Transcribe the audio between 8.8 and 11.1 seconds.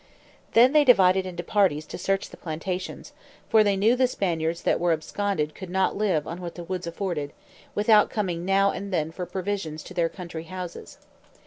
then for provisions to their country houses.